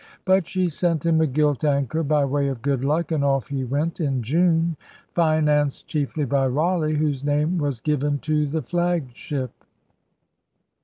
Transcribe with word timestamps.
But 0.25 0.47
she 0.47 0.67
sent 0.67 1.05
him 1.05 1.21
a 1.21 1.27
gilt 1.27 1.63
anchor 1.63 2.01
by 2.01 2.25
way 2.25 2.47
of 2.47 2.63
good 2.63 2.83
luck 2.83 3.11
and 3.11 3.23
off 3.23 3.49
he 3.49 3.63
went 3.63 3.99
in 3.99 4.23
June, 4.23 4.75
financed 5.13 5.85
chiefly 5.85 6.25
by 6.25 6.47
Raleigh, 6.47 6.95
whose 6.95 7.23
name 7.23 7.59
was 7.59 7.79
given 7.79 8.17
to 8.21 8.47
the 8.47 8.63
flagship. 8.63 9.51